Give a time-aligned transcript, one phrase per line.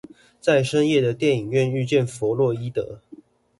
[0.39, 3.01] 在深夜的電影院遇見佛洛伊德